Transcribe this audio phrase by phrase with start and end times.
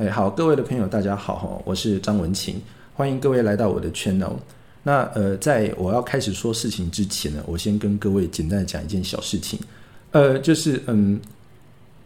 [0.00, 2.58] 哎，好，各位的朋友，大家好，我是张文琴，
[2.94, 4.32] 欢迎各位来到我的 channel。
[4.82, 9.60] 那呃，在我要开始说事情之前呢，我先跟各位简单的讲一件小事情，
[10.12, 11.20] 呃，就是嗯，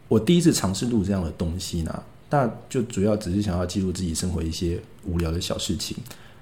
[0.09, 5.97] 我第一次尝试录这样的东西呢，那就主要只是想要记录自己生活一些无聊的小事情。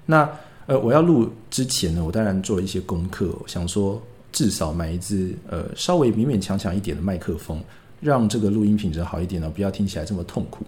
[0.07, 0.27] 那
[0.64, 4.00] 呃，我要录之前呢，我当然做了一些功课，想说
[4.32, 7.62] 至少买一支呃稍微勉勉强强一点的麦克风，
[8.00, 10.64] 让这个录音品质好一点呢，不要听起来这么痛苦。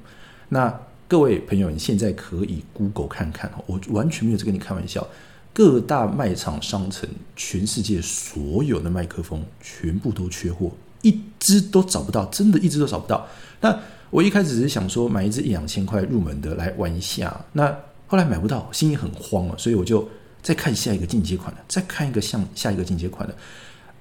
[0.49, 5.07] 那各位朋友，你现在可以 Google 看看，我完全没有在跟你开玩笑。
[5.53, 13.25] 各大卖场、商城，全世界所有的麦克风全部都缺货，一只都找不到，真的，一只都找不到。
[13.61, 13.79] 那
[14.11, 17.73] 我一开始只是想说买一只一两千块入门的来玩一下，那
[18.09, 20.09] 后来买不到，心里很慌了，所以我就
[20.43, 23.37] 再看下一个进阶款的，再看一个像下一个进阶款的，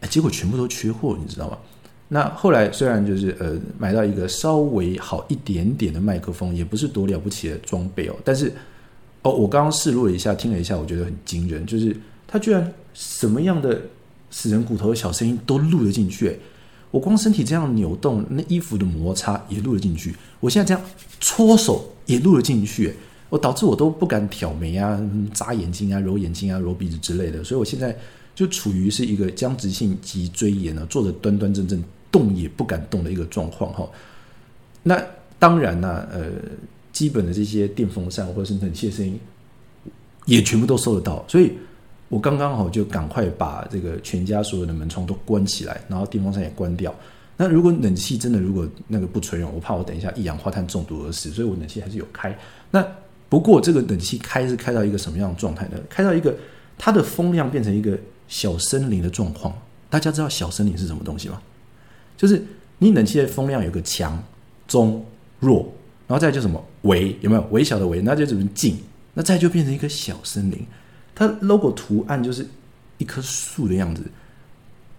[0.01, 1.57] 哎，结果全部都缺货，你知道吗？
[2.13, 8.53] 那后来虽然就是呃买到一个稍微好一点点的麦克风，也不是多了不起的装备哦，但是
[9.23, 11.97] 哦我刚刚试录了一下，听了一下，我觉得很惊人，就是
[12.27, 13.81] 它居然什么样的
[14.29, 16.37] 死人骨头的小声音都录了进去，
[16.91, 20.89] 我光身体这样扭动，那衣服的摩擦也录了进去，我现在这样
[21.19, 22.93] 搓手也录了进去，
[23.29, 25.01] 我导致我都不敢挑眉啊、
[25.33, 27.97] 眨眼睛啊、揉眼睛啊、揉鼻子之类的，所以我现在。
[28.35, 31.83] 就处于是一个僵直性脊椎炎呢，坐着端端正正，
[32.13, 33.89] 动也不敢动的一个状况哈。
[34.83, 35.03] 那
[35.37, 36.31] 当然呢，呃，
[36.93, 39.19] 基本的这些电风扇或者是冷气的声音，
[40.25, 41.25] 也全部都收得到。
[41.27, 41.53] 所以
[42.07, 46.93] 我刚刚好就赶快把这个全家所有的门窗都关起来，然后电风扇也关掉。
[47.35, 52.33] 那如果冷气真的如果那个不吹用，我怕我等一下一氧化碳中毒而死，所以我冷气还是有开。
[52.71, 52.85] 那
[53.27, 55.77] 不过这个冷气开是开到一个什么样的状态呢？
[55.89, 56.33] 开到一个
[56.77, 57.99] 它的风量变成一个。
[58.25, 59.53] 小森林的状况，
[59.91, 61.39] 大家知道小森林是什么东西吗？
[62.17, 62.43] 就是
[62.77, 64.21] 你冷气的风量有个强、
[64.67, 65.05] 中、
[65.39, 65.59] 弱，
[66.07, 68.01] 然后再就什么微，有没有微小的微？
[68.01, 68.77] 那就怎么静？
[69.13, 70.65] 那再就变成一个小森林。
[71.15, 72.47] 它 logo 图案就是
[72.97, 74.03] 一棵树的样子。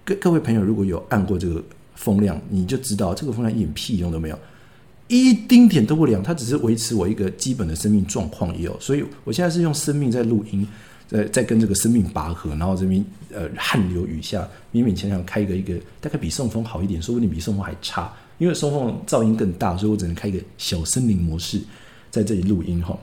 [0.04, 1.62] 各各位朋友，如果有按过这个
[1.94, 4.38] 风量，你就知道这个风量一点屁用都没有，
[5.08, 6.22] 一丁点都不凉。
[6.22, 8.78] 它只是维持我一个基本的生命状况也有。
[8.78, 10.66] 所以我现在是用生命在录音。
[11.08, 21.60] 在在跟这个生命拔河，然后这边呃汗流雨下，勉勉强强开一个一个，大概比送风好一点，说不定比送风还差，因为送风噪音更大，所以我只能开一个小森林模式
[22.10, 22.98] 在这里录音哈。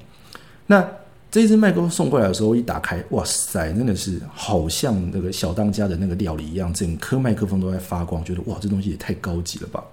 [0.66, 0.88] 那
[1.29, 9.83] 这支麦克风送过来的时候，一打开，哇塞，真的是好像那个小当家的那个料理一样，整颗麦克风都在发光，觉得哇，这东西也太高级了吧。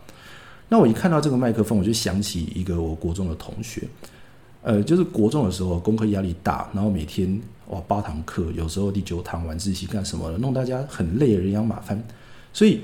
[0.69, 3.83] 那我一看到这个麦克风，我就想起一个我国中的同学。
[4.61, 12.03] 呃，就是国中的时候，功课压力大，然后每天哇八堂课，有时候第九堂晚自习干什么的，弄大家很累，人仰马翻。
[12.53, 12.81] 所以，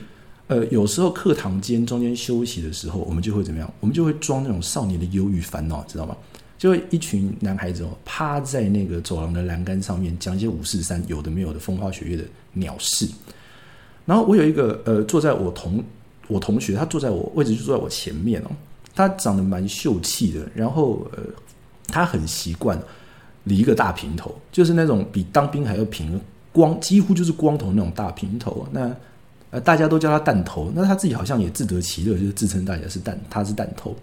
[0.46, 3.70] 呃，有时候课堂间中间休息的时候，我们就会怎么样？
[3.80, 6.16] 我们就会装那种少年的忧郁烦恼，知道吗？
[6.56, 13.06] 就会一群男孩子哦，趴在那个走廊的栏杆上面，讲一些五四三有的没有的风花雪月的鸟事。
[14.06, 15.82] 然后我有一个呃，坐在我同
[16.28, 18.50] 我同学，他坐在我位置就坐在我前面哦，
[18.94, 21.22] 他长得蛮秀气的，然后呃。
[21.88, 22.78] 他很习惯
[23.44, 26.20] 理一个大平头，就是那种比当兵还要平，
[26.52, 28.66] 光几乎就是光头那种大平头。
[28.70, 28.94] 那
[29.50, 33.94] 呃，大家都叫他弹头，那他自己好像也自得其乐，就是自称大家是弹，他是弹头。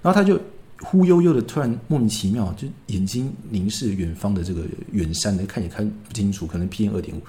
[0.00, 0.40] 然后他就
[0.80, 4.62] 忽悠悠的，突然莫名其妙，就眼睛凝视远方的这个
[4.92, 7.20] 远山，的看也看不清楚，可能 PM 二点五。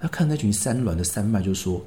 [0.00, 1.84] 他看那群山峦的山脉，就说：“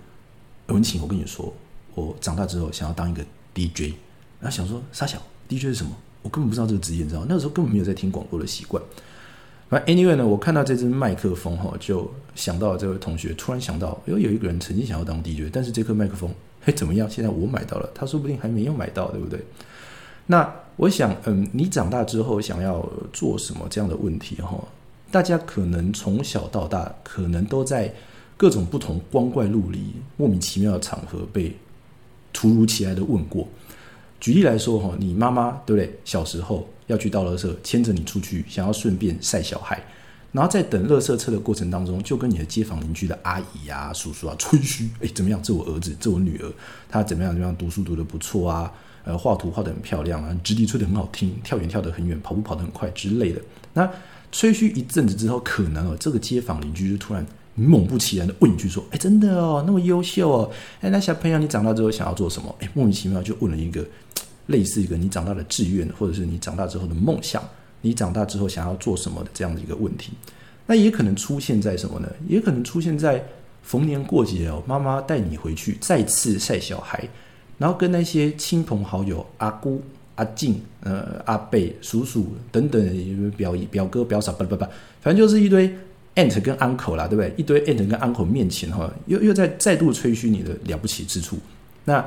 [0.68, 1.54] 文琴，我跟你说，
[1.96, 3.24] 我长大之后想要当一个
[3.56, 3.94] DJ。”
[4.42, 8.82] 然后想说：“傻小，DJ 是什么？”我根本不知道这个职业，你知道那个时候根本没有在听广播的习惯。
[9.70, 13.34] 那 anyway 呢，我看到这支麦克风哈，就想到这位同学。
[13.34, 16.30] 突然想到，因为有一个人曾经想要当 DJ，但是这颗麦克风，
[16.62, 17.10] 嘿，怎么样？
[17.10, 19.40] 现在我买到了，他说不定还没有买到，对不对？
[20.28, 24.62] 那我想，嗯，你长大之后想要做什么这样的问题哈？
[25.10, 27.94] 大家可能从小到大，可能都在
[28.36, 31.56] 各种不同光怪陆离、莫名其妙的场合被
[32.34, 33.48] 突如其来的问过。
[34.22, 36.00] 举例来说，哈，你妈妈对不对？
[36.06, 39.84] 小时候要去倒垃圾，牵着你出去，想要顺便晒小孩，
[40.32, 45.42] 然后在等垃圾车的过程当中，就跟你的街坊邻居的阿姨啊、叔叔啊吹嘘，哎，怎么样？
[45.42, 46.54] 这我儿子，这我女儿，
[46.88, 47.34] 他怎么样？
[47.34, 47.56] 怎么样？
[47.58, 48.72] 读书读得不错啊，
[49.04, 53.42] 呃，画图画得很漂亮啊，直笛吹得很好听，跳远跳得很远，跑步跑得很快之类的。
[53.74, 53.90] 那
[54.32, 57.26] 吹嘘一阵子之后，可能哦，这个街坊邻居就突然
[57.56, 63.84] 猛不其然的问一句说：“哎，真的哦，那么优秀哦，哎，那小朋友你长大之后想要做什么？”哎，莫名其妙就问了一个。
[64.52, 67.42] 类似一个你长大的志愿，或者是你长大之后的梦想，
[67.82, 70.12] 你长大之后想要做什么的这样的一个问题，
[70.68, 72.08] 那也可能出现在什么呢？
[72.28, 73.24] 也可能出现在
[73.64, 77.08] 逢年过节哦，妈妈带你回去再次晒小孩，
[77.58, 79.82] 然后跟那些亲朋好友、阿姑、
[80.16, 84.66] 阿静、呃阿贝、叔叔等等表表哥、表嫂，不不不，
[85.02, 85.74] 反正就是一堆
[86.16, 87.34] aunt 跟 uncle 啦，对不对？
[87.38, 91.38] 一堆 aunt 跟 uncle 面前哈，又又在再度吹嘘你的了不起之处，
[91.86, 92.06] 那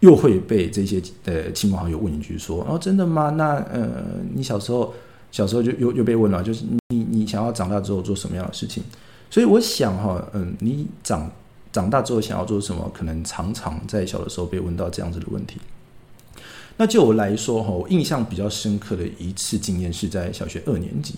[0.00, 3.30] 又会被这些呃亲朋好友问一句说：“哦，真的吗？
[3.30, 4.04] 那呃，
[4.34, 4.92] 你小时候
[5.30, 8.82] 小时候就又又被问了，就是你你想要长大之后做什么样的事情？”
[9.30, 11.30] 所以我想哈，嗯，你长
[11.72, 12.88] 长大之后想要做什么？
[12.94, 15.58] 可能常常在小的时候被问到这样子的问题。
[16.76, 21.14] 那就我来说哈，我印象比较深刻的一次经验是在小学二年级。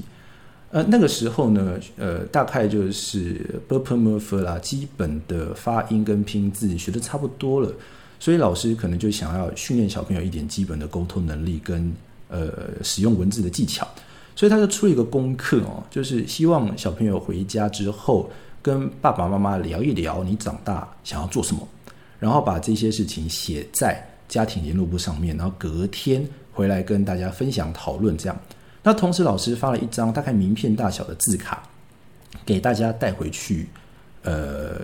[0.70, 7.72] 呃，那个时候呢，呃，大概就是 b u r p m u r f 啦，基本的发音跟拼字学的差不多了，
[8.18, 11.92] 所以老师可能就想要训练小朋友一点基本的沟通能力跟
[12.28, 12.50] 呃
[12.82, 13.86] 使用文字的技巧。
[14.34, 18.30] 所以他就出了一个功课哦，就是希望小朋友回家之后
[18.60, 21.66] 跟爸爸妈妈聊一聊你长大想要做什么，
[22.18, 26.22] 然后把这些事情写在家庭联络簿上面，然后隔天
[26.52, 28.14] 回来跟大家分享讨论。
[28.18, 28.38] 这样，
[28.82, 31.62] 那同时老师发了一张大概名片大小的字卡
[32.44, 33.66] 给大家带回去，
[34.22, 34.80] 呃，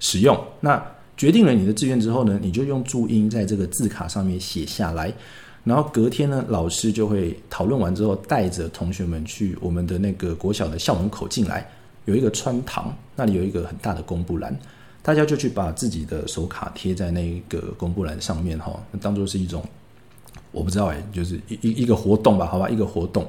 [0.00, 0.36] 使用。
[0.58, 0.84] 那
[1.16, 5.12] 决定了你的志愿之后呢，你就用注音在这个字卡上面写下来。
[5.64, 11.68] 然后隔天呢，老师就会讨论完之后，带着同学们去我们的那个国小的校门口进来，
[12.04, 14.56] 有一个穿堂，那里有一个很大的公布栏，
[15.02, 19.60] 大家就去把自己的手卡贴在那个公布栏上面哈，当做是一种
[20.52, 23.26] 我不知道哎，就是一一一个活动吧，好吧，一个活动。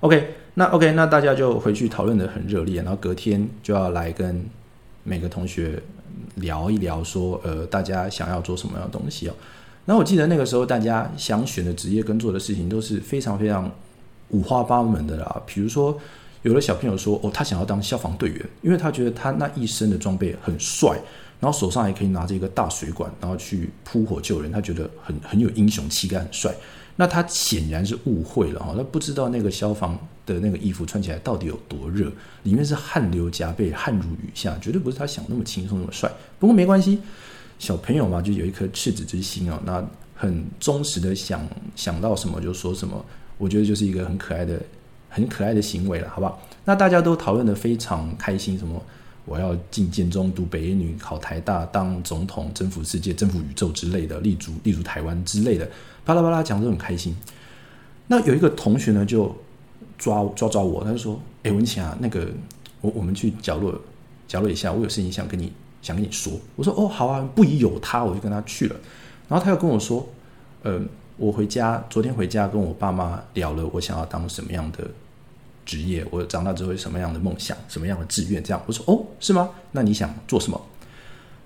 [0.00, 4.44] OK，那 OK，那大家就回去讨论的很热烈，然后隔天就要来跟
[5.02, 5.82] 每个同学
[6.36, 9.34] 聊一聊，说呃，大家想要做什么样的东西哦。
[9.86, 13.70] 那我记得那个时候，大家想选的职业跟做的事情都是非常非常
[14.28, 15.42] 五花八门的啦。
[15.46, 15.98] 比如说，
[16.42, 20.98] 有的小朋友说：“哦，他想要当消防队员，因为他觉得他那一身的装备很帅，
[21.40, 26.54] 然后手上还可以拿着一个大水管，然后去扑火救人，他觉得很很有英雄气概，很帅。”
[26.96, 36.10] 那他显然是误会了哈，他不知道那个消防的那个衣服穿起来到底有多热，里面是汗流浃背、汗如雨下，绝对不是他想那么轻松那么帅。
[36.38, 37.00] 不过没关系。
[37.58, 41.46] 小朋友嘛，就有一颗赤子之心哦，那很忠实的想
[41.76, 43.04] 想到什么就说什么，
[43.36, 44.58] 我觉得就是一个很可爱的、
[45.10, 46.42] 很可爱的行为了，好不好？
[46.64, 48.82] 那大家都讨论的非常开心，什么
[49.30, 55.70] 我要进建中读北一女，考台大当总统，征服世界、征服宇宙之类的，立足立足台湾之类的，
[56.04, 57.16] 巴拉巴拉讲都很开心。
[58.08, 59.32] 那有一个同学呢，就
[59.96, 62.26] 抓抓抓我，他就说：“哎，文琪啊，那个
[62.80, 63.80] 我我们去角落
[64.26, 68.76] 角落一下，我有事情想跟你。”想跟你说，我说哦好啊，不疑有他，我就跟他去了。
[69.26, 70.06] 然后他又跟我说，
[70.62, 70.78] 呃，
[71.16, 74.86] 我回家昨天回家跟我爸妈聊了，我想要当什么样的
[75.64, 78.42] 职业，我长大之后有什么样的梦想，什么样的志愿。
[78.42, 79.50] 这样我说哦是吗？
[79.72, 80.60] 那你想做什么？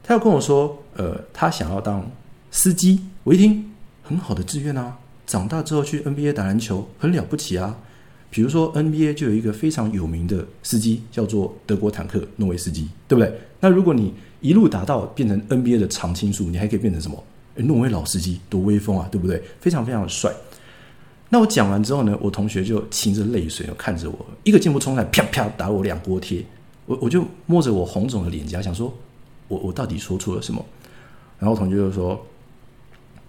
[0.03, 2.05] 他要跟我说，呃，他想要当
[2.51, 3.01] 司机。
[3.23, 3.73] 我一听
[4.03, 7.77] 很好的志愿啊，长大之后去 NBA 打篮球很了不起啊。
[8.31, 13.33] 比如说 NBA 就有一个非常有名的司机叫做德国坦克诺维斯基，对不对？
[13.61, 17.23] 那如果你一路达到变成 NBA 的常青树，你还可以变成什么？
[17.55, 19.41] 诺维老司机多威风啊，对不对？
[19.61, 20.31] 非常非常的帅。
[21.35, 26.45] 那我讲完之后呢，我同学就噙着泪水看着我，一个箭步冲来，啪啪打我两锅贴。
[26.87, 28.95] 我我就摸着我红肿的脸颊，想说，
[29.49, 30.65] 我我到底说错了什么？
[31.41, 32.25] 然后同学就说：“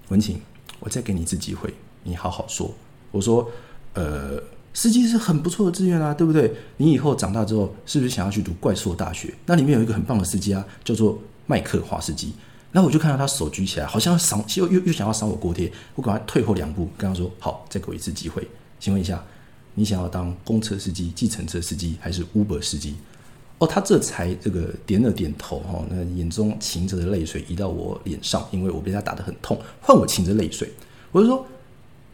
[0.10, 0.40] 文晴，
[0.80, 1.74] 我再给你一次机会，
[2.04, 2.72] 你好好说。”
[3.10, 3.50] 我说
[3.96, 4.40] ：“呃。”
[4.76, 6.54] 司机是很不错的志愿啊，对不对？
[6.78, 9.34] 你以后长大之后，是不是想要去读怪兽大学？
[9.48, 12.34] 那里面有一个很棒的司机啊，叫做麦克华斯基。
[12.76, 15.72] 然后我就看到他手举起来，好像要赏又又又想要赏我锅贴。
[15.96, 18.46] 我赶快退后两步，跟他说：“好，再给我一次机会。
[18.82, 19.24] 请问一下，
[19.76, 22.96] 你想要当公车司机、计程车司机，还是 Uber 司机？”
[23.60, 30.70] 哦，他这才这个点了点头哈，那眼中噙着的泪水移到我脸上，因为我被他打得很痛，换我噙着泪水。
[31.14, 31.48] 我就说。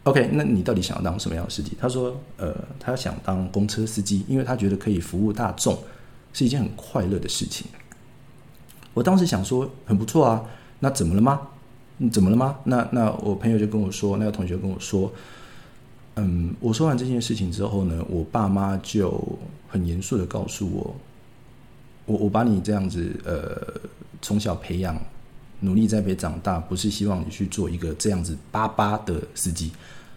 [0.04, 1.76] OK，那你到底想要当什么样的司机？
[1.80, 5.76] 他说，呃，他想当公车司机，因为他觉得可以服务大众，
[6.32, 7.66] 是一件很快乐的事情。
[8.94, 10.44] 我当时想说，很不错啊，
[10.80, 11.40] 那怎么了吗？
[12.10, 12.58] 怎么了吗？
[12.64, 15.12] 那那我朋友就跟我说，那个同学跟我说，
[16.16, 19.22] 嗯，我说完这件事情之后呢，我爸妈就
[19.68, 20.96] 很严肃的告诉我，
[22.06, 23.80] 我我把你这样子，呃，
[24.20, 25.00] 从小培养。
[25.64, 29.70] 努力栽培长大，不是希望你去做一个这样子巴巴的司机。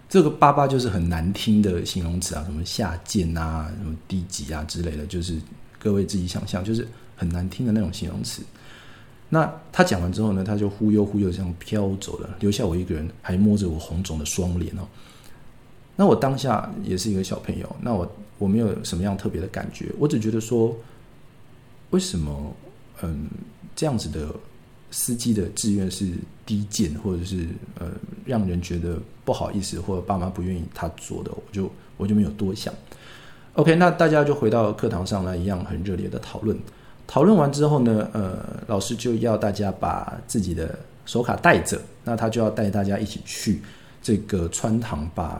[0.10, 5.39] 这个巴巴就是很难听的形容词啊，什么下贱啊，什么低级啊之类的，就是
[5.77, 8.41] 各位自己想象，就是很难听的那种形容词。
[9.29, 14.88] 那他讲完之后呢，他就忽悠忽悠这样飘走了，留下我一个人，还摸着我红肿的双脸哦。
[15.96, 20.75] 那我当下也是一个小朋友，那我我没有什么样特别的感觉，我只觉得说，
[21.89, 22.53] 为什么
[23.01, 23.27] 嗯
[23.75, 24.27] 这样子的。
[24.91, 26.13] 司机的志愿是
[26.46, 27.88] 低贱，或者是呃
[28.24, 32.74] 让人觉得不好意思，或者爸妈不愿意他做的，我就我就没有多想。
[33.55, 36.58] OK，那大家就回到课堂上来，一样很热烈的讨论。
[37.07, 43.62] 讨论完之后呢，呃，老师就要大家把自己的手卡带着，那他就要带大家一起去
[44.01, 45.39] 这个穿堂，把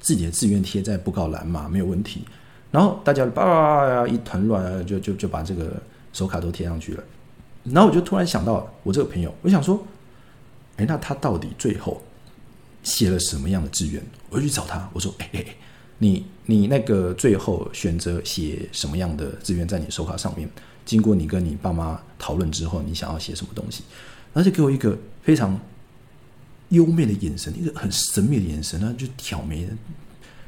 [0.00, 2.24] 自己的志愿贴在布告栏嘛，没有问题。
[2.70, 5.72] 然后大家叭叭叭一团乱，就就就把这个
[6.12, 7.04] 手卡都贴上去了。
[7.64, 9.80] 然后我就突然想到我这个朋友，我想说，
[10.78, 12.02] 哎，那他到底最后
[12.82, 14.02] 写了什么样的志愿？
[14.30, 15.44] 我就去找他，我说，哎哎，
[15.98, 20.48] 你你那个最后选择写什么样的志愿在你手卡上面？
[20.84, 23.82] 经过你跟你爸妈讨论之后，你想要写什么东西？
[24.34, 25.60] 而且给我一个非常
[26.70, 29.68] 优美的眼神，一个很神秘的眼神，然后就挑眉，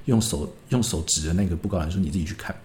[0.07, 2.57] 用手用手指着那个布告栏说：“你自己去看。”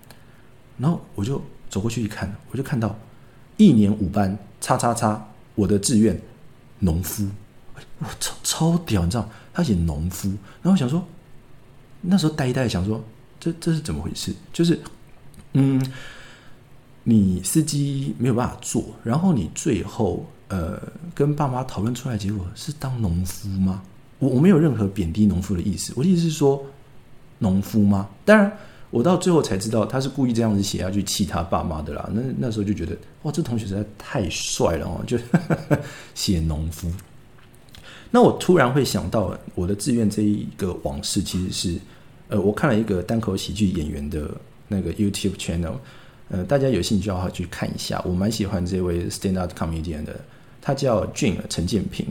[0.79, 2.97] 然后我就走过去一看，我就看到
[3.57, 6.19] 一年五班叉叉叉，我的志愿
[6.79, 7.27] 农夫，
[7.99, 9.29] 我超超屌，你知道？
[9.53, 10.29] 他写农夫，
[10.61, 11.05] 然后我想说，
[12.01, 13.03] 那时候呆呆想说，
[13.39, 14.33] 这这是怎么回事？
[14.53, 14.79] 就是
[15.53, 15.85] 嗯。
[17.03, 20.79] 你司机没有办法做，然后你最后呃
[21.15, 23.81] 跟爸妈讨论出来结果是当农夫吗？
[24.19, 26.63] 我我没有任何贬低农夫的意思，我的意思是说
[27.39, 28.09] 农夫吗？
[28.25, 28.51] 当然，
[28.91, 32.09] 我到最后才知道他是故意这样子写下去气他爸妈的啦。
[32.13, 35.17] 那那时候就觉得哇，这同学实在太帅了哦，就
[36.13, 36.91] 写农夫。
[38.11, 41.79] 那我突然会想到我的志愿这一个往事，其实是
[42.27, 44.29] 呃我看了一个单口喜剧演员的
[44.67, 45.75] 那个 YouTube channel。
[46.29, 50.15] 呃，大家有兴趣的话去看一下，我蛮喜欢这位 stand up comedian 的，
[50.61, 52.05] 他叫俊陈建平，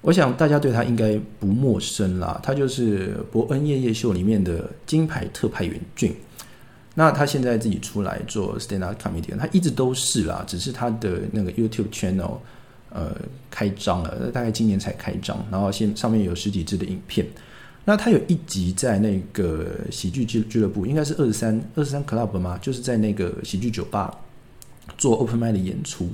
[0.00, 6.12] 我想大家对他应该不陌生啦，他就是伯恩夜夜秀里面的金牌特派员俊，
[6.94, 12.38] 那他现在自己出来做 stand up comedian，他一直都是啦，只是他的那个 YouTube channel
[12.90, 13.14] 呃
[13.50, 17.24] 开张了，大概今年才开张，然后现上面有十几支的影片。
[17.84, 22.58] 那他有一集在那个喜剧俱俱乐部，应该是二十三二十三 club 吗？
[22.62, 24.16] 就是在那个喜剧酒吧
[24.96, 26.08] 做 open m i d 的演出。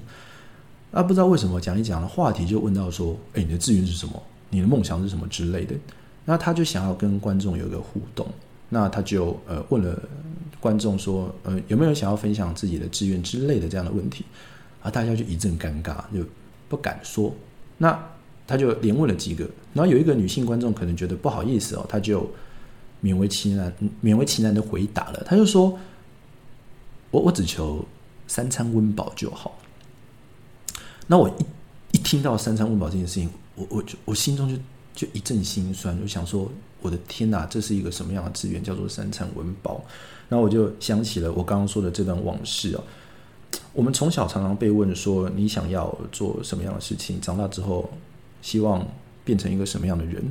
[0.91, 4.21] 啊，不知道为什么讲一讲的话题就问到说：“哎，你的志愿是什么？
[4.49, 5.77] 你的梦想是什么之类的？”
[6.27, 8.27] 那他就想要跟观众有一个互动，
[8.69, 9.97] 那他就呃问了
[10.59, 14.25] 观众说：“呃，有没有想要分享自己的志愿之类的这样的问题？”
[14.83, 16.25] 啊，大家就一阵尴尬，就
[16.69, 17.33] 不敢说。
[17.79, 17.97] 那
[18.51, 22.29] 他就连问了几个，然后有一个女性观众可能觉得不好意思哦，他就
[23.01, 25.23] 勉为其难、勉为其难的回答了。
[25.25, 25.79] 他就说
[27.13, 27.85] ：“我我只求
[28.27, 29.57] 三餐温饱就好。”
[31.07, 31.45] 那我一
[31.93, 34.61] 一听到三餐温饱这件事情，我我就我心中就
[34.97, 36.51] 就一阵心酸，就想说
[36.83, 38.61] ：“我的天哪，这是一个什么样的资源？
[38.61, 39.85] 叫做三餐温饱？”
[40.29, 42.83] 然后我就想起了我刚刚说的这段往事哦。
[43.73, 47.21] 我们从小常常被问说：“你想要做什么样的事情？
[47.21, 47.89] 长大之后？”
[48.43, 48.87] 希望
[49.25, 50.25] 变成一个什么样的人？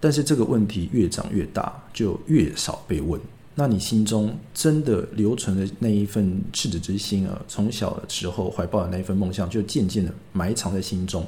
[0.00, 3.20] 但是这个问题越长越大，就越少被问。
[3.54, 11.24] 那你心中真的留存的那一份赤子之心啊，从小的时候怀抱的那一份梦想，就渐渐的埋藏在心中。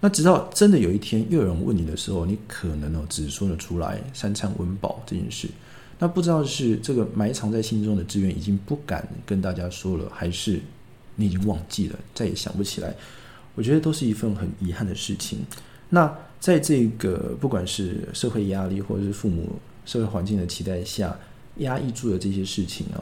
[0.00, 5.48] 那直到真的有一天又有人问你的时候，你可能哦只说得出来三餐温饱这件事。
[5.98, 10.60] 那不知道是这个埋藏在心中的志愿已经不敢跟大家说了，还是
[11.16, 12.94] 你已经忘记了，再也想不起来。
[13.56, 15.44] 我觉得都是一份很遗憾的事情。
[15.88, 21.16] 那在这个不管是社会压力或者是父母社会环境的期待下，
[21.56, 23.00] 压抑住的这些事情啊，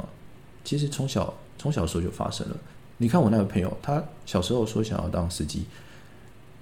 [0.62, 2.56] 其实从小从小时候就发生了。
[2.98, 5.64] 你看我那个朋友，他小时候说想要当司机，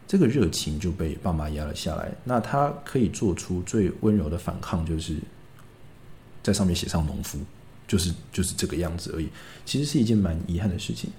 [0.09, 2.11] 这个热情就被爸妈压了下来。
[2.25, 5.17] 那他可以做出最温柔的反抗，就是
[6.43, 7.39] 在上面写上农夫，
[7.87, 9.29] 就是就是这个样子而已。
[9.67, 11.11] 其实是一件蛮遗憾的事情。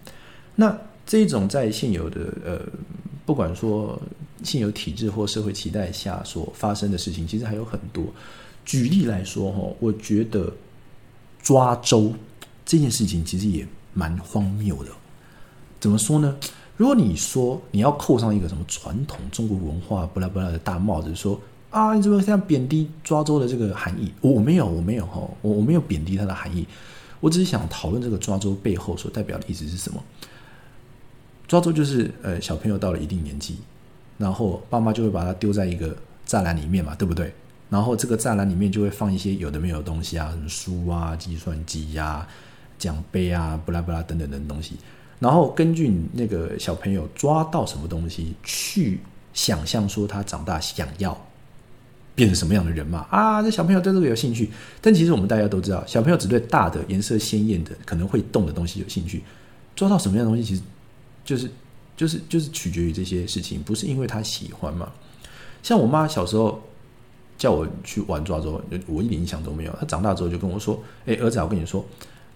[0.56, 0.76] 那。
[1.06, 2.60] 这种在现有的呃，
[3.26, 4.02] 不管说
[4.44, 8.06] 现有体制或社会期待下所发生的事情，其实还有很多。
[8.66, 10.52] 举例来说，哈，我觉得
[11.42, 12.14] 抓周
[12.66, 14.92] 这件事情其实也蛮荒谬的。
[15.80, 16.38] 怎么说呢？
[16.78, 24.12] 如果你说你要扣上一个什么传统中国文化不拉不拉的大帽子，说啊，你怎么这样贬低抓周的这个含义？
[24.22, 26.66] 我没有，我没有哈，我我没有贬低它的含义，
[27.20, 30.02] 我只是想讨论这个抓周背后所代表的意思是什么。
[31.54, 33.58] 抓周就是呃小朋友到了一定年纪，
[34.18, 35.96] 然后爸妈就会把他丢在一个
[36.28, 37.32] 栅栏里面嘛，对不对？
[37.70, 42.28] 然后这个栅栏里面就会放一些有的没有的东西啊，什么书啊、计算机呀、
[42.80, 44.78] 奖杯啊、不拉不拉等等等东西。
[45.20, 49.00] 然后根据那个小朋友抓到什么东西，去
[49.32, 51.16] 想象说他长大想要
[52.16, 53.06] 变成什么样的人嘛？
[53.12, 54.50] 啊，这小朋友对这个有兴趣。
[54.82, 59.22] 但其实我们大家都知道，小朋友只对大的、颜色鲜艳的、可能会动的东西有兴趣。
[59.76, 60.64] 抓到什么样的东西，其实。
[61.26, 61.50] 就是
[61.96, 64.92] 就是就是取决于这些事情，不是因为他喜欢嘛。
[65.62, 66.62] 像我妈小时候
[67.38, 69.72] 叫我去玩抓周，我一点印象都没有。
[69.80, 71.86] 她长大之后就跟我说：“哎，儿子，我跟你说，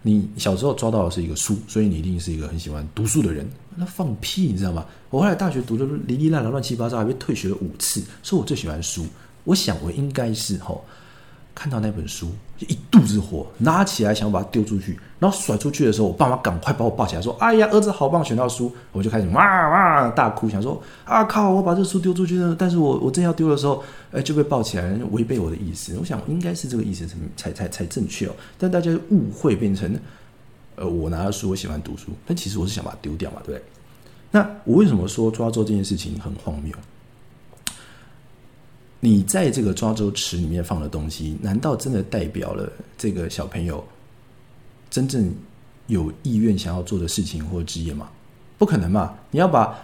[0.01, 4.85] 你小时候抓到的是一个书，所以你一定是一个很喜欢读书的人。”那放屁，你知道吗？
[5.09, 9.05] 我后来大学读的哩哩啦啦、乱七八糟，还被退学了五次，说我最喜欢书。
[9.43, 10.83] 我想我应该是吼。
[11.57, 25.97] 看到那本书，一肚子火，拿起来想把它丢出去，然后甩出去的时候，我爸妈赶快把我抱起来，说：“哎呀，儿子好棒，选到书！”我就开始哇哇大哭，想说：“啊靠，我把这书丢出去了！”但是我我正要丢的时候，哎，就被抱起来，违背我的意思。
[25.99, 29.99] 我想应该是这个意思才才才正确哦，但大家误会变成，
[30.75, 33.63] 呃，我拿了书，我喜欢读书，但其实我是想把它丢掉嘛，对不对？
[34.29, 36.71] 那我为什么说抓周这件事情很荒谬？
[38.99, 43.83] 你在这个抓周池里面放的东西，难道真的代表了这个小朋友
[44.89, 45.31] 真正
[45.85, 48.09] 有意愿想要做的事情或职业吗？
[48.57, 49.13] 不可能嘛！
[49.29, 49.77] 你要把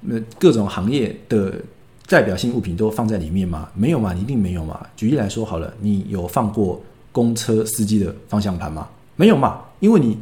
[0.00, 1.58] 那各种行业的
[2.06, 3.70] 代表性物品都放在里面吗？
[3.74, 4.86] 没有嘛，一定没有嘛。
[4.96, 8.86] 举例来说好了，你有放过公车司机的方向盘吗？
[9.16, 10.18] 没有嘛，因为你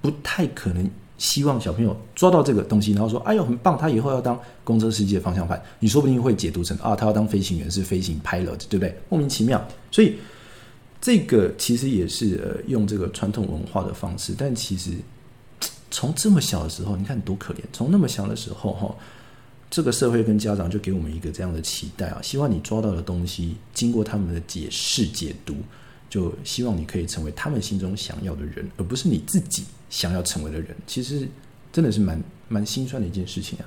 [0.00, 0.90] 不太可能。
[1.20, 3.76] 希望小朋友抓到这个东西，然后说：“哎呦，很棒！
[3.76, 8.98] 他以后要当公车司机的方向盘。”你说不定会解读成啊，他要当飞行员，是飞行 pilot，对不对？
[9.10, 9.62] 莫名其妙。
[9.90, 10.16] 所以
[10.98, 14.92] 这个其实也是呃用这个传统文化的方式，但其实
[15.90, 17.58] 从这么小的时候，你看多可怜。
[17.70, 18.96] 从那么小的时候哈，
[19.68, 25.54] 这个社会跟家长就给我们一个这样的期待啊，希望你抓到的东西，经过他们的解释解读。
[26.10, 30.76] 就希望你可以成为他们心中想要的人，而不是你自己想要成为的人。
[30.86, 31.26] 其实
[31.72, 33.64] 真的是蛮蛮心酸的一件事情啊。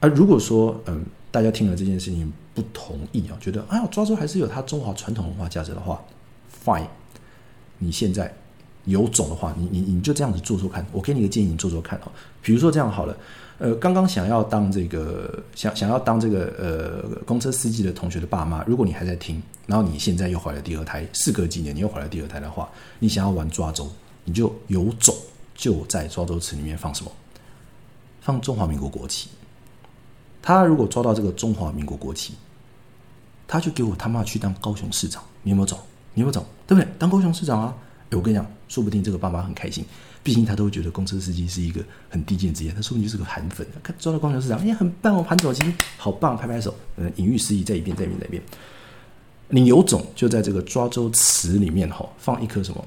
[0.00, 6.02] 而如果说嗯，大家听了这件事情不同意啊，觉得哎呀抓周还是有它中华传统文化价值的话
[6.64, 6.86] ，fine。
[7.78, 8.32] 你现在
[8.86, 10.84] 有种的话，你你你就这样子做做看。
[10.90, 12.10] 我给你个建议，你做做看哦。
[12.42, 13.16] 比如说这样好了。
[13.58, 23.90] 呃，刚刚想要当这个想想要当这个呃公车司机的同学的爸妈，如果你还在听，然后你现在又怀了第二胎，事隔几年你又怀了第二胎的话，你想要玩抓周，
[24.24, 25.14] 你就有种
[25.54, 27.10] 就在抓周池里面放什么？
[28.20, 29.30] 放中华民国国旗。
[30.42, 32.34] 他如果抓到这个中华民国国旗，
[33.48, 35.78] 他就给我他妈去当高雄市长，你有没有种？
[36.12, 36.44] 你有没有种？
[36.66, 36.86] 对不对？
[36.98, 37.74] 当高雄市长啊！
[38.10, 39.84] 哎，我跟你讲，说不定这个爸妈很开心。
[40.22, 45.62] 毕竟他都觉得公车司机是一个很低贱职业，他说不定就是个韩粉，他抓到公车市长，哎，很棒哦，韩总机
[45.96, 48.42] 好棒，拍拍手，嗯，隐喻诗意，再一遍，再一遍，再一遍。
[49.48, 52.84] 你有种就在这个抓周池里面哈，放一颗什么？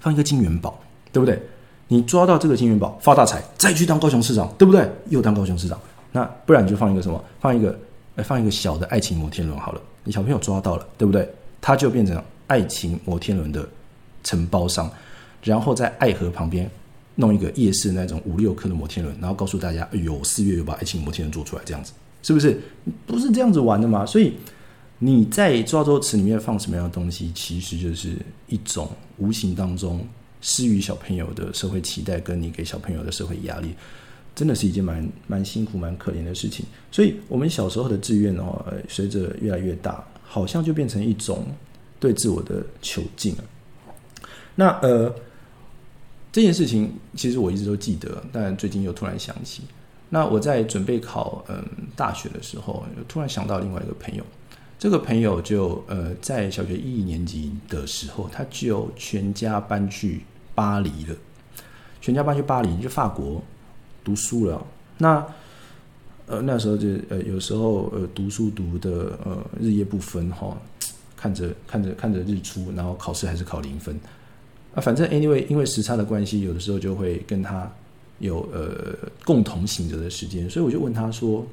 [0.00, 0.80] 放一个金元宝，
[1.12, 1.40] 对不对？
[1.86, 4.90] 你抓到这个金元宝发大财，再去当高雄市长，对不对？
[5.08, 7.24] 又当高雄市长，那不然你就放一个什么？
[7.38, 7.78] 放一个，
[8.16, 9.80] 呃，放一个小的爱情摩天轮好了。
[10.02, 11.32] 你小朋友抓到了，对不对？
[11.60, 13.68] 他就变成爱情摩天轮的
[14.26, 14.90] 承包商。
[15.42, 16.68] 然后在爱河旁边
[17.14, 22.60] 弄一个夜市那种五六颗的摩天轮，然后告诉大家：“哎呦，四月又把爱情摩天轮做出来，这样子是不是？
[23.06, 24.32] 不是这样子玩的吗？”所以
[24.98, 28.16] 你在抓周池里面放什么样的东西，其实就是
[28.48, 30.04] 一种无形当中
[30.40, 33.72] 施予小朋友的社会期待，跟你给小朋友的社会压力，
[34.34, 36.66] 真的是一件蛮蛮辛苦、蛮可怜的事情。
[36.90, 41.46] 所以，我们小时候的志愿哦，随着越来越大，好像就变成一种
[42.00, 43.44] 对自我的囚禁了。
[44.56, 45.14] 那呃。
[46.32, 49.62] 这件事情其实我一直都记得，但最近又突然想起。
[50.10, 51.64] 那我在准备考嗯
[51.96, 54.22] 大学的时候，突然想到另外一个朋友。
[54.78, 61.16] 这个朋友就呃在小学一年级的时候，他就全家搬去巴黎了。
[62.02, 63.42] 全家搬去巴黎，就法国
[64.04, 64.62] 读书了。
[64.98, 65.26] 那
[66.26, 70.54] 呃那时候就呃有时候呃读书读的呃日夜不分哈，
[71.16, 73.98] 看着看着看着日出，然后考试还是考零分。
[74.76, 77.68] 啊，反正 anyway，因为时差的关系，有的时候就会跟他
[78.18, 81.46] 有呃共同醒着的时间，所以我就问他说：“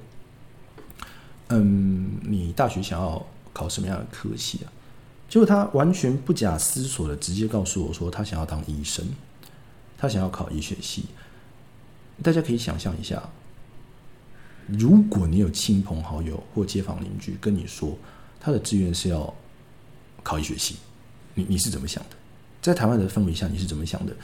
[1.47, 4.67] 嗯，你大学想要考什么样的科系啊？”
[5.29, 9.05] 结果他完全不假思索的直接告诉我说：“他想要当医生，
[9.97, 11.05] 他想要考医学系。”
[12.21, 13.23] 大家可以想象一下，
[14.67, 17.97] 如果你有亲朋好友或街坊邻居跟你说
[18.39, 19.33] 他的志愿是要
[20.21, 20.75] 考医学系，
[21.33, 22.17] 你你是怎么想的？
[22.63, 24.15] 在台湾的氛围下，你是怎么想的？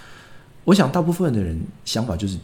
[0.64, 2.38] 我想大部分的人想法就是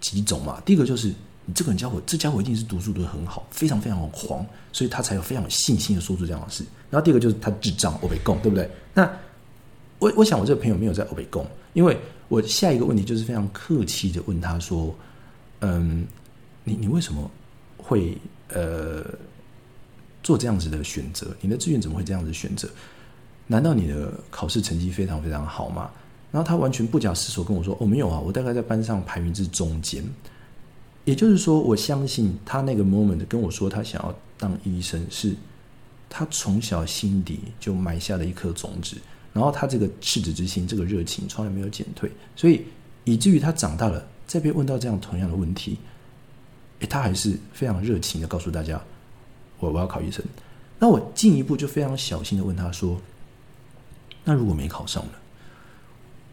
[0.00, 0.62] 几种嘛。
[0.64, 1.08] 第一个就是
[1.44, 6.64] 你这个人家伙，这家伙一定是读书读得很好，非常非常狂，所以他才有非常有信心的说出这样的事。
[6.88, 8.70] 然后第二个就是他智障，我被供，对不对？
[8.94, 9.10] 那
[9.98, 14.94] 我我想我这个朋友没有在欧北共，因为我下一个问题就是非常客气的问他说
[15.60, 16.06] ：“嗯，
[16.62, 17.28] 你你为什么
[17.76, 18.16] 会
[18.50, 19.04] 呃
[20.22, 21.34] 做这样子的选择？
[21.40, 22.68] 你的志愿怎么会这样子选择？”
[23.46, 25.90] 难道你的考试成绩非常非常好吗？
[26.32, 30.04] 然后他完全不假思索跟我说：“哦，没有啊，我大概在班上排名至中间。”
[31.04, 35.36] 也就是说，我相信他那个 moment 跟我说他想要当医生，是
[36.08, 38.96] 他从小心底就埋下了一颗种子，
[39.32, 42.64] 然后他这个赤子之心，这个热情从来没有减退，所以
[43.04, 45.78] 以至于他长大了，再被问到这样同样的问题，
[46.80, 48.82] 诶，他还是非常热情的告诉大家，
[49.60, 50.24] 我我要考医生。
[50.78, 52.98] 那我进一步就非常小心的问他说，
[54.24, 55.12] 那如果没考上呢？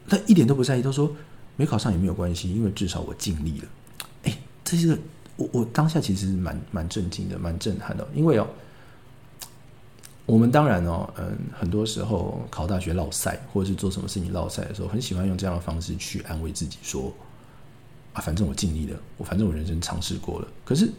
[0.10, 1.14] 他一点都不在意，他说
[1.56, 3.68] 没考上也没有关系，因为至少我尽力了。
[4.24, 4.98] 哎这是个
[5.38, 8.48] 我我当下其实是蛮蛮震惊的，蛮震撼的，因为哦，
[10.26, 17.14] 我们当然哦，嗯，很多时候考大学落赛，或者是做什么事情落赛的时候，很喜欢用这样的方式去安慰自己，说
[18.14, 20.48] 啊，反正我尽力了，我反正我人生尝试过了。
[20.66, 20.90] 可是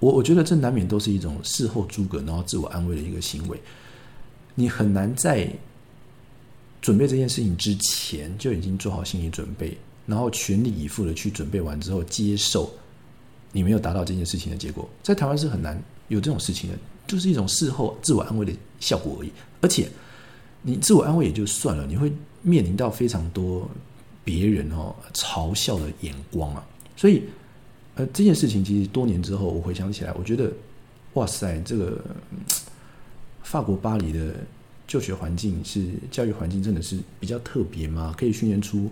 [0.00, 3.60] 我我觉得这难免都是一种事后诸葛，然后自我安慰的一个行为。
[4.54, 5.48] 你很难在
[6.82, 9.74] 准备这件事情之前就已经做好心理准备。
[10.04, 12.68] 然后全力以赴的去准备完之后，接受
[13.52, 19.30] 你没有达到这件事情的结果，在台湾是很难有这种事情的，就是一种事后自我安慰的效果而已。
[19.60, 19.88] 而且
[20.60, 23.70] 你自我安慰也就算了，你会面临到非常多
[24.24, 26.66] 别人哦嘲笑的眼光啊。
[26.96, 27.22] 所以，
[27.94, 30.52] 呃，这件事情其实多年之后我回想起来，我觉得
[31.14, 32.04] 哇塞，这个
[33.44, 34.34] 法国巴黎的
[34.86, 38.14] 就学环境是教育环境真的是比较特别吗？
[38.16, 38.90] 可以训练出。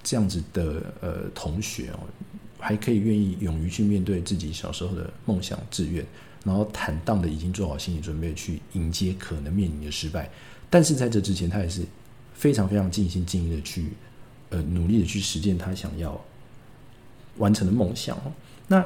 [0.00, 1.98] 这样子的呃同学哦，
[2.58, 6.06] 还可以愿意勇于去面对自己小时候的梦想志愿，
[6.44, 10.30] 然后坦荡的已经做好心理准备去迎接可能面临的失败，
[10.70, 11.82] 但是在这之前，他也是
[12.32, 13.88] 非常非常尽心尽力的去
[14.50, 16.18] 呃努力的去实践他想要
[17.36, 18.32] 完成的梦想哦。
[18.68, 18.80] 那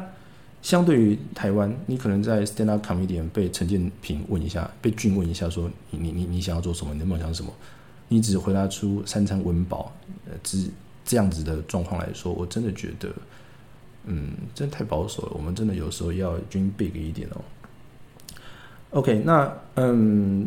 [0.62, 6.94] 相对于台湾，你可能在 stand up comedy 被陈建平问一下，被俊问一下，说你你你你想要做什么？
[6.94, 7.52] 你的梦想是什么？
[8.08, 9.92] 你只回答出三餐温饱，
[10.26, 10.70] 呃只。
[11.04, 13.12] 这样子的状况来说，我真的觉得，
[14.04, 15.32] 嗯，真的太保守了。
[15.34, 17.42] 我们真的有时候要 dream big 一点哦。
[18.90, 20.46] OK，那嗯，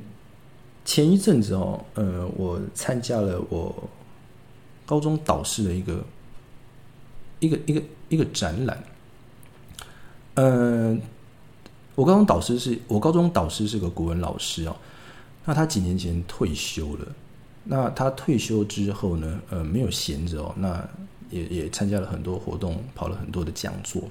[0.85, 3.89] 前一阵子哦，呃，我参加了我
[4.85, 6.05] 高中导师的一个
[7.41, 8.81] 一个一个一个展览。
[10.35, 11.01] 嗯，
[11.95, 14.75] 我高中导师是我高中导师是个国文老师哦，
[15.45, 17.07] 那他几年前退休了。
[17.63, 19.41] 那他退休之后呢？
[19.49, 20.87] 呃，没有闲着哦，那
[21.31, 24.03] 也也参加了很多活动，跑了很多的讲座。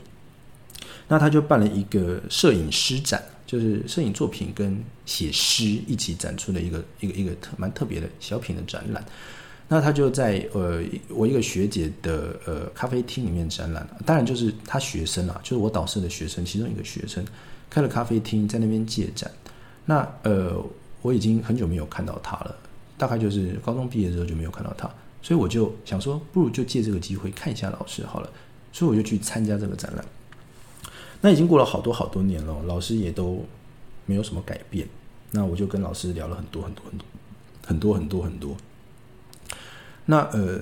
[1.06, 9.04] 那他就办了一个摄影师展，就是摄影作品跟写诗一起展出的一个一个一个特蛮特别的小品的展览。
[9.68, 17.24] 那他就在呃我一个学姐的呃咖啡厅里面展览，当然就是他学生啊，就是我导师的学生其中一个学生
[17.68, 19.30] 开了咖啡厅在那边借展。
[19.86, 20.62] 那呃
[21.02, 22.56] 我已经很久没有看到他了。
[22.96, 24.88] 大概就是高中毕业之后就没有看到他，
[25.20, 28.30] 所以我就想说，不如就借这个机会看一下老师好了。
[28.72, 30.04] 所以我就去参加这个展览。
[31.20, 33.44] 那已经过了好多好多年了，老师也都
[34.06, 34.86] 没有什么改变。
[35.32, 37.06] 那我就跟老师聊了很多很多很多
[37.66, 38.56] 很多很多很多。
[40.06, 40.60] 那呃，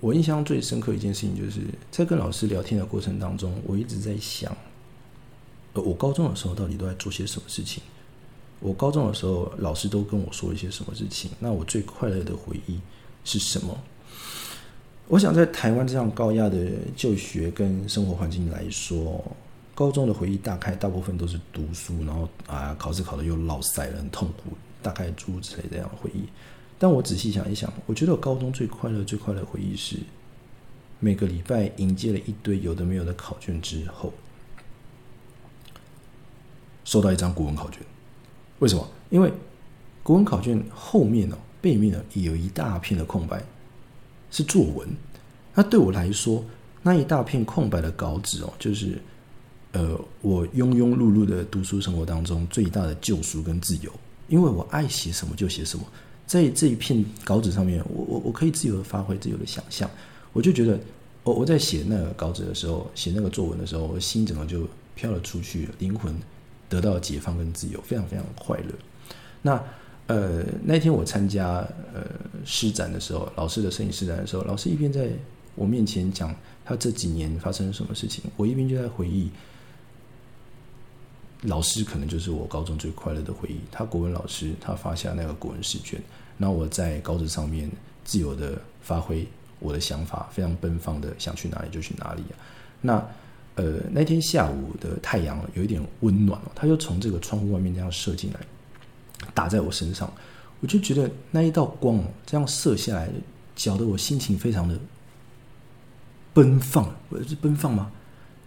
[0.00, 4.54] 我印象最深刻一件事情，就是在跟老师聊天的过程当中，我一直在想，
[5.72, 7.82] 呃，我高中的时候到底都在做些什么事情。
[8.60, 11.30] 我高中的时候，老师都跟我说一些什么事情？
[11.38, 12.78] 那我最快乐的回忆
[13.24, 13.78] 是什么？
[15.06, 16.66] 我想在台湾这样高压的
[16.96, 19.22] 就学跟生活环境来说，
[19.74, 26.24] 高中的回忆大概大部分都是读书，然后啊考试考的又落塞了，很痛苦，大概诸如此类这样的回忆。
[26.78, 29.96] 但我仔细想一想，我觉得我高中最快乐、最快乐的回忆是
[31.00, 34.12] 每个礼拜迎接了一堆有的没有的考卷之后，
[36.84, 37.80] 收到一张古文考卷。
[38.58, 38.88] 为什么？
[39.10, 39.32] 因为
[40.02, 43.42] 国文考卷后面呢，背面呢有一大片的空白，
[44.30, 44.88] 是作文。
[45.54, 46.44] 那对我来说，
[46.82, 49.00] 那一大片空白的稿纸哦，就是
[49.72, 53.92] 呃，我庸庸碌碌的读书生活当中最大的救赎跟自由。
[54.28, 55.84] 因为我爱写什么就写什么，
[56.26, 59.90] 在这一片稿纸上面，我我我可以自由的发挥自由的想象。
[60.32, 60.78] 我就觉得，
[61.22, 66.14] 我我在写那个稿纸的时候，写那个作文的时候，我心整个就飘了出去，灵魂。
[66.66, 68.74] 得到解放跟自由，非常非常快乐。
[69.42, 69.62] 那
[70.06, 71.58] 呃那天我参加
[71.92, 72.02] 呃
[72.44, 75.10] 施展的时候，老师的摄影施展的时候，老师一边在
[75.54, 76.34] 我面前讲
[76.64, 79.28] 他这几年发生了什么事情，我一边就在回忆。
[81.44, 83.60] 老师可能就是我高中最快乐的回忆。
[83.70, 86.02] 他国文老师，他发下那个国文试卷，
[86.36, 87.70] 那我在稿纸上面
[88.04, 89.26] 自由的发挥
[89.60, 92.34] 我的想法，非常奔放的想去哪里就去哪里啊。
[92.80, 93.08] 那。
[93.56, 98.40] 呃，那天下午的太阳有一点温暖它就从这个窗户外面这样射进来，
[99.32, 100.12] 打在我身上，
[100.58, 103.08] 我就觉得那一道光哦这样射下来，
[103.54, 104.76] 搅得我心情非常的
[106.32, 106.92] 奔放，
[107.28, 107.92] 是奔放吗？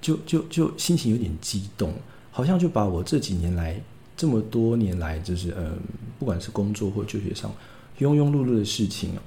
[0.01, 1.93] 就就就心情有点激动，
[2.38, 3.82] 好像就把我这几年来
[4.15, 5.76] 这么多年来，就是嗯，
[6.19, 7.52] 不管是工作或就学上
[7.97, 9.23] 庸庸碌碌的事情啊，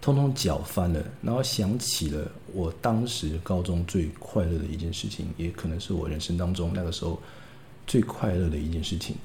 [0.00, 7.20] 通通搅翻了，然后想起了我当时高中最快乐的一件事情，也可能是我人生当中那个时候
[7.84, 9.16] 最快乐的一件事情。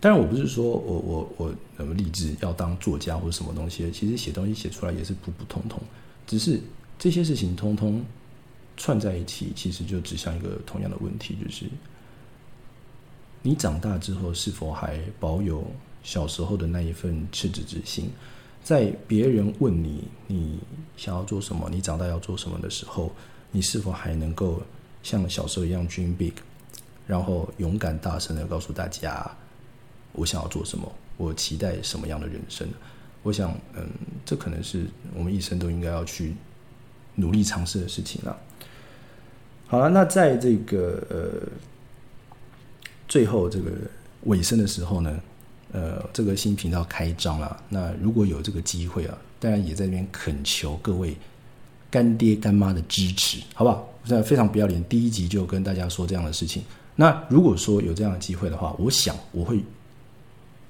[0.00, 5.78] 当然，我不是说我我我什么立志要当作家或者什么东西，其实写东西写出来也是普普通通，
[6.26, 6.58] 只是
[6.98, 8.02] 这些事情通通。
[8.80, 11.66] 串在一起，其实就指向一个同样的问题，就是
[13.42, 15.64] 你长大之后是否还保有
[16.02, 18.10] 小时候的那一份赤子之心？
[18.64, 20.58] 在别人问你你
[20.96, 23.10] 想要做什么，你长大要做什么的时候，
[23.50, 24.60] 你是否还能够
[25.02, 26.34] 像小时候一样 dream big，
[27.06, 29.30] 然后勇敢大声的告诉大家
[30.12, 32.68] 我想要做什么，我期待什么样的人生？
[33.22, 33.88] 我想，嗯，
[34.24, 36.34] 这可能是我们一生都应该要去
[37.14, 38.38] 努力尝试的事情了。
[39.66, 41.48] 好了，那在这个呃
[43.08, 43.70] 最后这个
[44.24, 45.20] 尾声的时候呢，
[45.72, 47.60] 呃，这个新频道开张了。
[47.68, 51.16] 那如果有这个机会啊，当然也在这边恳求各位
[51.90, 53.88] 干爹干妈的支持，好不好？
[54.04, 56.62] 现在非常不要脸，第一集就跟大家说这样的事情。
[56.94, 59.64] 那如果说有这样的机会的话，我想我会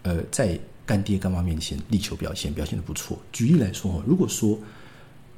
[0.04, 3.18] 呃在干爹干妈面前力求表现，表现的不错。
[3.32, 4.58] 举例来说，如果说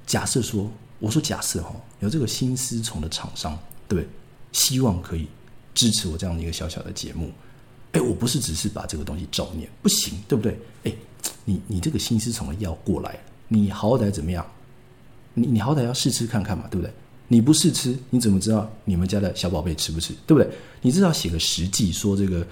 [0.06, 0.70] 假设说。
[1.02, 3.58] 我说假设哈，有这个新思虫的厂商，
[3.88, 4.08] 对对？
[4.52, 5.26] 希望可以
[5.74, 7.30] 支持我这样的一个小小的节目。
[7.92, 10.58] 哎，我不是只是把这个东西照念，不行，对不对？
[10.84, 10.92] 哎，
[11.44, 14.46] 你你这个心思虫的药过来，你好歹怎么样？
[15.34, 16.92] 你你好歹要试吃看看嘛，对不对？
[17.28, 20.14] 你不试吃，你怎么知道你们家的小宝贝吃不吃？
[20.26, 20.50] 对不对？
[20.82, 22.46] 你至少写个实际，说这个。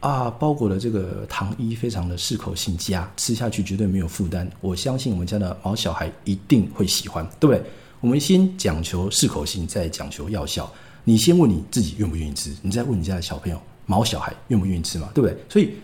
[0.00, 4.46] 啊，包裹的这个糖衣非常的适口性佳，吃下去绝对没有负担。
[4.60, 7.62] 我相信我们家的毛小孩一定会喜欢，对不对？
[8.02, 10.70] 我们先讲求适口性，再讲求药效。
[11.04, 15.36] 你先问你自己愿不愿意吃，你再问你家的小朋友毛小孩愿不愿意吃嘛，对不对？
[15.48, 15.74] 所以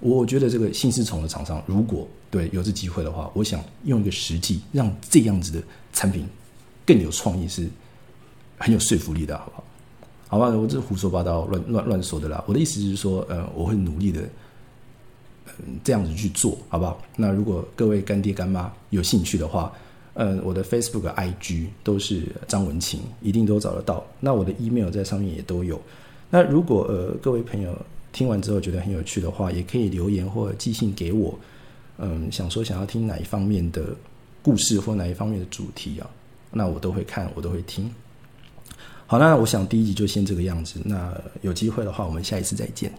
[0.00, 5.62] 我觉得这个新思虫的厂商，如果对有这机会的话，我想用一个实际，让这样子的
[5.92, 6.26] 产品
[6.86, 7.68] 更有创意，是
[8.58, 9.64] 很有说服力的，好不好？
[10.30, 12.44] 好吧，我这胡说八道、乱乱乱说的啦。
[12.46, 14.20] 我的意思是说，呃，我会努力的，
[15.58, 17.00] 嗯，这样子去做，好不好？
[17.16, 19.72] 那如果各位干爹干妈有兴趣的话，
[20.18, 24.04] 呃，我的 Facebook、IG 都是张文琴，一定都找得到。
[24.18, 25.80] 那我的 email 在上面也都有。
[26.28, 27.72] 那如果呃各位朋友
[28.10, 31.38] 听完之后觉得很有趣的话，也可以留言或寄信给我。
[31.98, 33.94] 嗯，想说想要听哪一方面的
[34.42, 36.10] 故事或哪一方面的主题啊？
[36.50, 37.88] 那我都会看，我都会听。
[39.06, 40.80] 好，那我想第一集就先这个样子。
[40.84, 42.92] 那有机会的话，我们下一次再见。